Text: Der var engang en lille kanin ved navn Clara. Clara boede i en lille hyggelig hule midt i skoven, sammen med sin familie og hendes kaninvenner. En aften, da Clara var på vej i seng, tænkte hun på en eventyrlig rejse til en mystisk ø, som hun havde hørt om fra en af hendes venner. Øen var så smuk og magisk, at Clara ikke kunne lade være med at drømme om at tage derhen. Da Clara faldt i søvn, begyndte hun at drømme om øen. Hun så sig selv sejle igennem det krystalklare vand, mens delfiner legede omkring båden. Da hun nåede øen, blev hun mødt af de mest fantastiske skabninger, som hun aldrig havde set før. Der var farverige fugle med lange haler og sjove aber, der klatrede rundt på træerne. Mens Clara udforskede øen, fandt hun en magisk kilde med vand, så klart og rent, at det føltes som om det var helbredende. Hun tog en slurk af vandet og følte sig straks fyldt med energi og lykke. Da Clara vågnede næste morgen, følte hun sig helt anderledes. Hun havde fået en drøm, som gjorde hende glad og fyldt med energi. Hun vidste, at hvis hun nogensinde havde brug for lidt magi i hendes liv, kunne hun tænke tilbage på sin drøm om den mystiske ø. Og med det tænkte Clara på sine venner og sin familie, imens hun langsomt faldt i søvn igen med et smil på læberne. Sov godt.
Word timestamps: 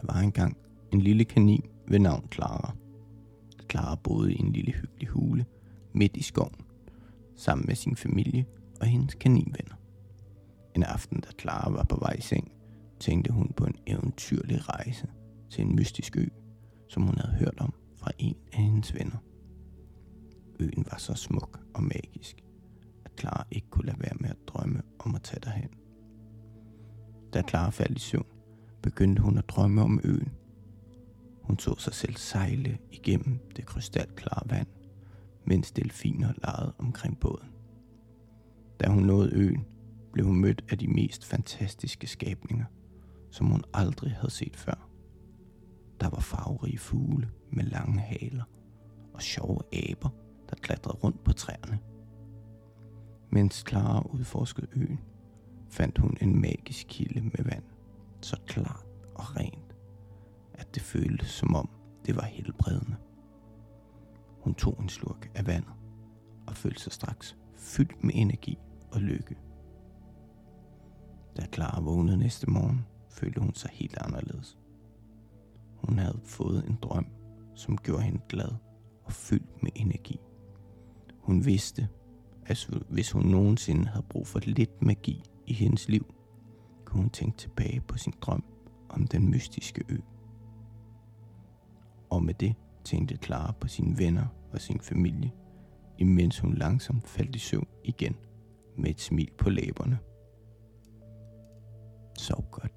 Der 0.00 0.12
var 0.12 0.20
engang 0.20 0.56
en 0.92 1.00
lille 1.00 1.24
kanin 1.24 1.70
ved 1.88 1.98
navn 1.98 2.28
Clara. 2.32 2.76
Clara 3.70 3.94
boede 3.94 4.34
i 4.34 4.40
en 4.40 4.52
lille 4.52 4.72
hyggelig 4.72 5.08
hule 5.08 5.46
midt 5.92 6.16
i 6.16 6.22
skoven, 6.22 6.60
sammen 7.36 7.66
med 7.66 7.74
sin 7.74 7.96
familie 7.96 8.46
og 8.80 8.86
hendes 8.86 9.14
kaninvenner. 9.14 9.74
En 10.74 10.82
aften, 10.82 11.20
da 11.20 11.28
Clara 11.40 11.70
var 11.70 11.84
på 11.84 11.96
vej 11.96 12.12
i 12.18 12.20
seng, 12.20 12.52
tænkte 13.00 13.32
hun 13.32 13.52
på 13.56 13.64
en 13.64 13.74
eventyrlig 13.86 14.68
rejse 14.68 15.06
til 15.50 15.64
en 15.64 15.76
mystisk 15.76 16.16
ø, 16.16 16.26
som 16.88 17.02
hun 17.02 17.18
havde 17.18 17.36
hørt 17.36 17.60
om 17.60 17.74
fra 17.96 18.10
en 18.18 18.36
af 18.52 18.62
hendes 18.62 18.94
venner. 18.94 19.18
Øen 20.60 20.86
var 20.90 20.98
så 20.98 21.14
smuk 21.14 21.60
og 21.74 21.82
magisk, 21.82 22.44
at 23.04 23.10
Clara 23.20 23.46
ikke 23.50 23.70
kunne 23.70 23.86
lade 23.86 24.00
være 24.00 24.16
med 24.20 24.30
at 24.30 24.48
drømme 24.48 24.82
om 24.98 25.14
at 25.14 25.22
tage 25.22 25.40
derhen. 25.40 25.70
Da 27.32 27.42
Clara 27.48 27.70
faldt 27.70 27.96
i 27.96 28.00
søvn, 28.00 28.37
begyndte 28.88 29.22
hun 29.22 29.38
at 29.38 29.48
drømme 29.48 29.82
om 29.82 30.00
øen. 30.04 30.32
Hun 31.42 31.58
så 31.58 31.74
sig 31.78 31.94
selv 31.94 32.16
sejle 32.16 32.78
igennem 32.90 33.38
det 33.56 33.66
krystalklare 33.66 34.50
vand, 34.50 34.66
mens 35.44 35.72
delfiner 35.72 36.32
legede 36.44 36.74
omkring 36.78 37.20
båden. 37.20 37.48
Da 38.80 38.88
hun 38.88 39.02
nåede 39.02 39.34
øen, 39.34 39.66
blev 40.12 40.26
hun 40.26 40.40
mødt 40.40 40.64
af 40.70 40.78
de 40.78 40.88
mest 40.88 41.24
fantastiske 41.24 42.06
skabninger, 42.06 42.64
som 43.30 43.46
hun 43.46 43.64
aldrig 43.74 44.12
havde 44.12 44.30
set 44.30 44.56
før. 44.56 44.88
Der 46.00 46.08
var 46.08 46.20
farverige 46.20 46.78
fugle 46.78 47.30
med 47.50 47.64
lange 47.64 48.00
haler 48.00 48.44
og 49.14 49.22
sjove 49.22 49.60
aber, 49.72 50.08
der 50.50 50.56
klatrede 50.56 50.96
rundt 50.96 51.24
på 51.24 51.32
træerne. 51.32 51.78
Mens 53.30 53.64
Clara 53.68 54.06
udforskede 54.06 54.68
øen, 54.72 55.00
fandt 55.70 55.98
hun 55.98 56.16
en 56.20 56.40
magisk 56.40 56.86
kilde 56.88 57.20
med 57.20 57.44
vand, 57.44 57.64
så 58.28 58.36
klart 58.46 58.86
og 59.14 59.36
rent, 59.36 59.74
at 60.54 60.74
det 60.74 60.82
føltes 60.82 61.28
som 61.28 61.54
om 61.54 61.68
det 62.06 62.16
var 62.16 62.24
helbredende. 62.24 62.96
Hun 64.40 64.54
tog 64.54 64.76
en 64.80 64.88
slurk 64.88 65.30
af 65.34 65.46
vandet 65.46 65.72
og 66.46 66.56
følte 66.56 66.80
sig 66.80 66.92
straks 66.92 67.36
fyldt 67.56 68.04
med 68.04 68.12
energi 68.14 68.58
og 68.92 69.00
lykke. 69.00 69.36
Da 71.36 71.46
Clara 71.54 71.80
vågnede 71.80 72.16
næste 72.16 72.50
morgen, 72.50 72.86
følte 73.10 73.40
hun 73.40 73.54
sig 73.54 73.70
helt 73.72 73.98
anderledes. 74.00 74.58
Hun 75.76 75.98
havde 75.98 76.20
fået 76.24 76.64
en 76.64 76.78
drøm, 76.82 77.06
som 77.54 77.78
gjorde 77.78 78.02
hende 78.02 78.20
glad 78.28 78.50
og 79.04 79.12
fyldt 79.12 79.62
med 79.62 79.70
energi. 79.74 80.20
Hun 81.20 81.44
vidste, 81.44 81.88
at 82.46 82.70
hvis 82.88 83.10
hun 83.10 83.26
nogensinde 83.26 83.86
havde 83.86 84.06
brug 84.10 84.26
for 84.26 84.38
lidt 84.42 84.82
magi 84.82 85.22
i 85.46 85.52
hendes 85.52 85.88
liv, 85.88 86.14
kunne 86.88 87.00
hun 87.00 87.10
tænke 87.10 87.36
tilbage 87.36 87.80
på 87.80 87.98
sin 87.98 88.12
drøm 88.20 88.44
om 88.88 89.06
den 89.06 89.30
mystiske 89.30 89.84
ø. 89.88 89.96
Og 92.10 92.22
med 92.22 92.34
det 92.34 92.54
tænkte 92.84 93.16
Clara 93.16 93.52
på 93.60 93.68
sine 93.68 93.98
venner 93.98 94.26
og 94.52 94.60
sin 94.60 94.80
familie, 94.80 95.32
imens 95.98 96.38
hun 96.38 96.54
langsomt 96.54 97.08
faldt 97.08 97.36
i 97.36 97.38
søvn 97.38 97.68
igen 97.84 98.16
med 98.76 98.90
et 98.90 99.00
smil 99.00 99.30
på 99.38 99.50
læberne. 99.50 99.98
Sov 102.18 102.44
godt. 102.50 102.67